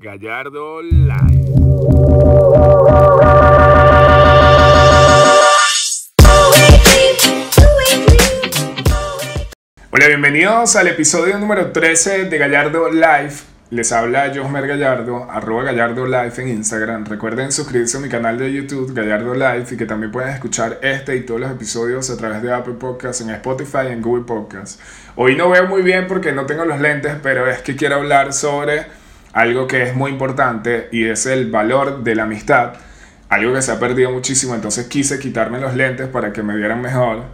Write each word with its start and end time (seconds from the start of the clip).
Gallardo 0.00 0.82
Live. 0.82 1.54
Hola, 9.92 10.08
bienvenidos 10.08 10.74
al 10.74 10.88
episodio 10.88 11.38
número 11.38 11.70
13 11.70 12.24
de 12.24 12.38
Gallardo 12.38 12.90
Live. 12.90 13.34
Les 13.70 13.92
habla 13.92 14.32
Josmer 14.34 14.66
Gallardo, 14.66 15.30
arroba 15.30 15.62
Gallardo 15.62 16.06
Live 16.06 16.32
en 16.38 16.48
Instagram. 16.48 17.06
Recuerden 17.06 17.52
suscribirse 17.52 17.98
a 17.98 18.00
mi 18.00 18.08
canal 18.08 18.36
de 18.36 18.52
YouTube, 18.52 18.92
Gallardo 18.92 19.32
Live, 19.32 19.66
y 19.70 19.76
que 19.76 19.86
también 19.86 20.10
pueden 20.10 20.30
escuchar 20.30 20.80
este 20.82 21.14
y 21.14 21.20
todos 21.20 21.40
los 21.40 21.52
episodios 21.52 22.10
a 22.10 22.16
través 22.16 22.42
de 22.42 22.52
Apple 22.52 22.74
Podcasts, 22.74 23.22
en 23.22 23.30
Spotify 23.30 23.86
y 23.90 23.92
en 23.92 24.02
Google 24.02 24.24
Podcasts. 24.24 24.80
Hoy 25.14 25.36
no 25.36 25.48
veo 25.50 25.68
muy 25.68 25.82
bien 25.82 26.08
porque 26.08 26.32
no 26.32 26.46
tengo 26.46 26.64
los 26.64 26.80
lentes, 26.80 27.14
pero 27.22 27.48
es 27.48 27.62
que 27.62 27.76
quiero 27.76 27.94
hablar 27.94 28.32
sobre 28.32 29.03
algo 29.34 29.66
que 29.66 29.82
es 29.82 29.94
muy 29.94 30.12
importante 30.12 30.88
y 30.92 31.04
es 31.04 31.26
el 31.26 31.50
valor 31.50 32.04
de 32.04 32.14
la 32.14 32.22
amistad. 32.22 32.74
Algo 33.28 33.52
que 33.52 33.62
se 33.62 33.72
ha 33.72 33.80
perdido 33.80 34.12
muchísimo, 34.12 34.54
entonces 34.54 34.86
quise 34.86 35.18
quitarme 35.18 35.58
los 35.60 35.74
lentes 35.74 36.06
para 36.06 36.32
que 36.32 36.42
me 36.42 36.56
vieran 36.56 36.80
mejor. 36.80 37.24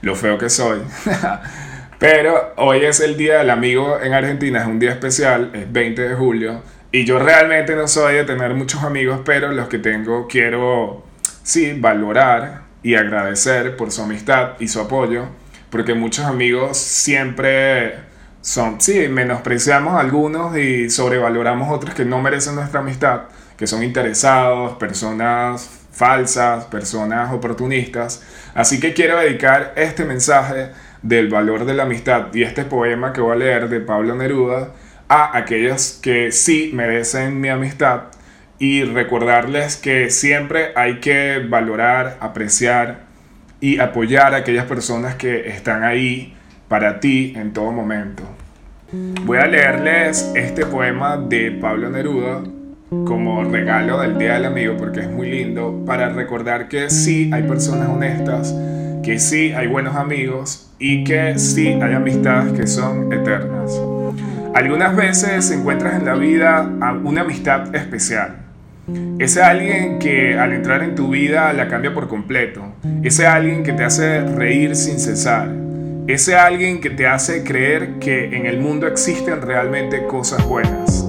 Lo 0.00 0.16
feo 0.16 0.38
que 0.38 0.48
soy. 0.48 0.80
Pero 1.98 2.54
hoy 2.56 2.84
es 2.84 3.00
el 3.00 3.16
Día 3.18 3.38
del 3.38 3.50
Amigo 3.50 3.98
en 4.02 4.14
Argentina, 4.14 4.60
es 4.60 4.66
un 4.66 4.78
día 4.78 4.90
especial, 4.90 5.50
es 5.54 5.70
20 5.72 6.08
de 6.08 6.14
julio. 6.14 6.62
Y 6.92 7.04
yo 7.04 7.18
realmente 7.18 7.74
no 7.74 7.88
soy 7.88 8.14
de 8.16 8.24
tener 8.24 8.54
muchos 8.54 8.82
amigos, 8.82 9.20
pero 9.24 9.50
los 9.50 9.68
que 9.68 9.78
tengo 9.78 10.26
quiero, 10.28 11.04
sí, 11.42 11.74
valorar 11.78 12.62
y 12.82 12.94
agradecer 12.94 13.76
por 13.76 13.90
su 13.90 14.02
amistad 14.02 14.52
y 14.60 14.68
su 14.68 14.80
apoyo. 14.80 15.26
Porque 15.70 15.94
muchos 15.94 16.26
amigos 16.26 16.76
siempre 16.76 17.94
son, 18.46 18.80
sí, 18.80 19.08
menospreciamos 19.08 19.94
a 19.94 19.98
algunos 19.98 20.56
y 20.56 20.88
sobrevaloramos 20.88 21.68
otros 21.68 21.96
que 21.96 22.04
no 22.04 22.22
merecen 22.22 22.54
nuestra 22.54 22.78
amistad, 22.78 23.22
que 23.56 23.66
son 23.66 23.82
interesados, 23.82 24.76
personas 24.76 25.68
falsas, 25.90 26.66
personas 26.66 27.32
oportunistas. 27.32 28.22
Así 28.54 28.78
que 28.78 28.94
quiero 28.94 29.18
dedicar 29.18 29.72
este 29.74 30.04
mensaje 30.04 30.70
del 31.02 31.28
valor 31.28 31.64
de 31.64 31.74
la 31.74 31.82
amistad 31.82 32.32
y 32.34 32.44
este 32.44 32.64
poema 32.64 33.12
que 33.12 33.20
voy 33.20 33.32
a 33.32 33.36
leer 33.36 33.68
de 33.68 33.80
Pablo 33.80 34.14
Neruda 34.14 34.70
a 35.08 35.36
aquellos 35.36 35.98
que 36.00 36.30
sí 36.30 36.70
merecen 36.72 37.40
mi 37.40 37.48
amistad 37.48 38.02
y 38.60 38.84
recordarles 38.84 39.76
que 39.76 40.08
siempre 40.10 40.70
hay 40.76 41.00
que 41.00 41.44
valorar, 41.48 42.16
apreciar 42.20 43.06
y 43.60 43.80
apoyar 43.80 44.34
a 44.34 44.38
aquellas 44.38 44.66
personas 44.66 45.16
que 45.16 45.48
están 45.48 45.82
ahí 45.82 46.36
para 46.68 47.00
ti 47.00 47.32
en 47.36 47.52
todo 47.52 47.72
momento. 47.72 48.35
Voy 48.92 49.38
a 49.38 49.46
leerles 49.46 50.30
este 50.36 50.64
poema 50.64 51.16
de 51.16 51.50
Pablo 51.50 51.90
Neruda 51.90 52.44
como 53.04 53.42
regalo 53.42 54.00
del 54.00 54.16
Día 54.16 54.34
del 54.34 54.44
Amigo 54.44 54.76
porque 54.78 55.00
es 55.00 55.10
muy 55.10 55.28
lindo 55.28 55.82
para 55.84 56.10
recordar 56.10 56.68
que 56.68 56.88
sí 56.88 57.28
hay 57.32 57.42
personas 57.42 57.88
honestas, 57.88 58.54
que 59.02 59.18
sí 59.18 59.52
hay 59.52 59.66
buenos 59.66 59.96
amigos 59.96 60.70
y 60.78 61.02
que 61.02 61.36
sí 61.36 61.66
hay 61.66 61.94
amistades 61.94 62.52
que 62.52 62.68
son 62.68 63.12
eternas. 63.12 63.72
Algunas 64.54 64.94
veces 64.94 65.50
encuentras 65.50 65.98
en 65.98 66.04
la 66.04 66.14
vida 66.14 66.62
una 67.02 67.22
amistad 67.22 67.74
especial. 67.74 68.36
Ese 69.18 69.42
alguien 69.42 69.98
que 69.98 70.38
al 70.38 70.52
entrar 70.52 70.84
en 70.84 70.94
tu 70.94 71.10
vida 71.10 71.52
la 71.52 71.66
cambia 71.66 71.92
por 71.92 72.06
completo. 72.06 72.62
Ese 73.02 73.26
alguien 73.26 73.64
que 73.64 73.72
te 73.72 73.82
hace 73.82 74.20
reír 74.20 74.76
sin 74.76 75.00
cesar. 75.00 75.65
Ese 76.08 76.36
alguien 76.36 76.80
que 76.80 76.90
te 76.90 77.08
hace 77.08 77.42
creer 77.42 77.98
que 77.98 78.26
en 78.36 78.46
el 78.46 78.60
mundo 78.60 78.86
existen 78.86 79.42
realmente 79.42 80.06
cosas 80.06 80.46
buenas. 80.46 81.04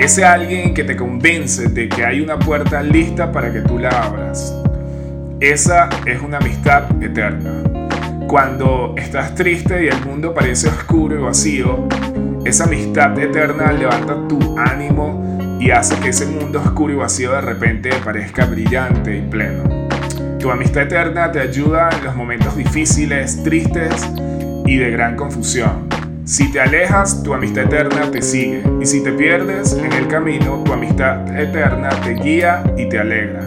Ese 0.00 0.24
alguien 0.24 0.72
que 0.72 0.82
te 0.82 0.96
convence 0.96 1.68
de 1.68 1.90
que 1.90 2.06
hay 2.06 2.22
una 2.22 2.38
puerta 2.38 2.82
lista 2.82 3.30
para 3.30 3.52
que 3.52 3.60
tú 3.60 3.78
la 3.78 3.90
abras. 3.90 4.54
Esa 5.40 5.90
es 6.06 6.22
una 6.22 6.38
amistad 6.38 6.84
eterna. 7.02 7.62
Cuando 8.26 8.94
estás 8.96 9.34
triste 9.34 9.84
y 9.84 9.88
el 9.88 10.02
mundo 10.06 10.32
parece 10.32 10.68
oscuro 10.68 11.14
y 11.18 11.22
vacío, 11.22 11.86
esa 12.46 12.64
amistad 12.64 13.18
eterna 13.18 13.72
levanta 13.72 14.26
tu 14.26 14.58
ánimo 14.58 15.58
y 15.60 15.70
hace 15.70 15.94
que 15.96 16.08
ese 16.08 16.24
mundo 16.24 16.62
oscuro 16.64 16.94
y 16.94 16.96
vacío 16.96 17.32
de 17.32 17.42
repente 17.42 17.90
parezca 18.02 18.46
brillante 18.46 19.18
y 19.18 19.20
pleno. 19.20 19.77
Tu 20.38 20.50
amistad 20.50 20.84
eterna 20.84 21.32
te 21.32 21.40
ayuda 21.40 21.90
en 21.98 22.04
los 22.04 22.14
momentos 22.14 22.56
difíciles, 22.56 23.42
tristes 23.42 24.08
y 24.66 24.76
de 24.76 24.90
gran 24.90 25.16
confusión. 25.16 25.88
Si 26.24 26.52
te 26.52 26.60
alejas, 26.60 27.22
tu 27.22 27.34
amistad 27.34 27.64
eterna 27.64 28.10
te 28.10 28.22
sigue. 28.22 28.62
Y 28.80 28.86
si 28.86 29.02
te 29.02 29.12
pierdes 29.12 29.72
en 29.72 29.92
el 29.92 30.06
camino, 30.06 30.62
tu 30.64 30.72
amistad 30.72 31.36
eterna 31.36 31.88
te 32.04 32.14
guía 32.14 32.62
y 32.76 32.88
te 32.88 32.98
alegra. 32.98 33.40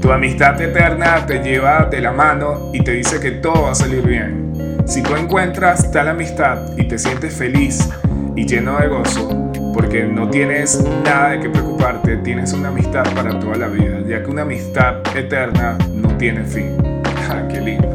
Tu 0.00 0.10
amistad 0.10 0.60
eterna 0.60 1.26
te 1.26 1.42
lleva 1.42 1.84
de 1.90 2.00
la 2.00 2.12
mano 2.12 2.70
y 2.72 2.82
te 2.82 2.92
dice 2.92 3.20
que 3.20 3.32
todo 3.32 3.64
va 3.64 3.72
a 3.72 3.74
salir 3.74 4.06
bien. 4.06 4.52
Si 4.86 5.02
tú 5.02 5.14
encuentras 5.16 5.92
tal 5.92 6.08
amistad 6.08 6.76
y 6.78 6.88
te 6.88 6.98
sientes 6.98 7.34
feliz 7.34 7.88
y 8.34 8.46
lleno 8.46 8.78
de 8.78 8.88
gozo, 8.88 9.41
porque 9.72 10.04
no 10.04 10.28
tienes 10.28 10.82
nada 11.04 11.30
de 11.30 11.40
qué 11.40 11.48
preocuparte, 11.48 12.16
tienes 12.18 12.52
una 12.52 12.68
amistad 12.68 13.04
para 13.14 13.38
toda 13.38 13.56
la 13.56 13.68
vida, 13.68 14.00
ya 14.06 14.22
que 14.22 14.30
una 14.30 14.42
amistad 14.42 14.96
eterna 15.16 15.78
no 15.94 16.16
tiene 16.16 16.44
fin. 16.44 16.76
Ah, 17.30 17.48
qué 17.48 17.60
lindo. 17.60 17.88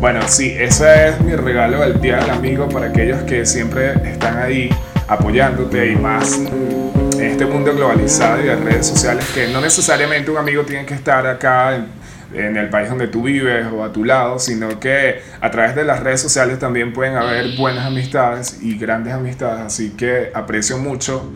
Bueno, 0.00 0.20
sí, 0.26 0.54
ese 0.58 1.08
es 1.08 1.20
mi 1.20 1.34
regalo 1.34 1.80
del 1.80 2.00
Día 2.00 2.16
del 2.16 2.30
Amigo 2.30 2.68
para 2.68 2.86
aquellos 2.86 3.22
que 3.24 3.44
siempre 3.44 3.92
están 4.08 4.38
ahí 4.38 4.70
apoyándote 5.08 5.92
y 5.92 5.96
más 5.96 6.38
en 6.38 7.22
este 7.22 7.44
mundo 7.44 7.74
globalizado 7.74 8.40
y 8.40 8.44
de 8.44 8.56
redes 8.56 8.86
sociales 8.86 9.26
que 9.34 9.48
no 9.48 9.60
necesariamente 9.60 10.30
un 10.30 10.38
amigo 10.38 10.62
tiene 10.62 10.86
que 10.86 10.94
estar 10.94 11.26
acá 11.26 11.74
en, 11.76 11.97
en, 12.32 12.56
el 12.56 12.68
país 12.68 12.88
donde 12.88 13.08
tú 13.08 13.22
vives 13.22 13.66
o 13.72 13.84
a 13.84 13.92
tu 13.92 14.04
lado, 14.04 14.38
sino 14.38 14.80
que 14.80 15.20
a 15.40 15.50
través 15.50 15.74
de 15.74 15.84
las 15.84 16.00
redes 16.00 16.20
sociales 16.20 16.58
también 16.58 16.92
pueden 16.92 17.16
haber 17.16 17.56
buenas 17.56 17.86
amistades 17.86 18.58
y 18.62 18.78
grandes 18.78 19.12
amistades, 19.12 19.60
así 19.60 19.90
que 19.90 20.30
aprecio 20.34 20.78
mucho 20.78 21.30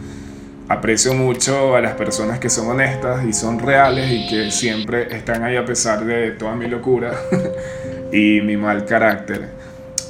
aprecio 0.69 1.13
mucho 1.13 1.77
a 1.77 1.83
las 1.83 1.95
personas 1.95 2.39
que 2.39 2.49
son 2.49 2.69
honestas 2.69 3.27
y 3.27 3.35
son 3.35 3.59
reales 3.59 4.11
y 4.11 4.27
que 4.27 4.51
siempre 4.51 5.15
están 5.15 5.43
ahí 5.43 5.57
a 5.57 5.67
pesar 5.67 6.03
de 6.07 6.31
toda 6.31 6.55
mi 6.55 6.67
locura. 6.67 7.13
y 8.13 8.43
mi 8.43 8.57
mal 8.57 8.85
carácter. 8.85 9.49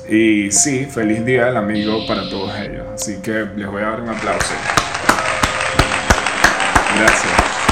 Y 0.09 0.51
sí, 0.51 0.87
feliz 0.87 1.25
día 1.25 1.47
del 1.47 1.57
amigo 1.57 2.05
para 2.07 2.29
todos 2.29 2.55
ellos. 2.59 2.85
Así 2.93 3.23
que 3.23 3.47
les 3.57 3.67
voy 3.69 3.83
a 3.83 3.87
dar 3.87 4.01
un 4.01 4.09
aplauso. 4.09 4.53
Gracias. 6.99 7.53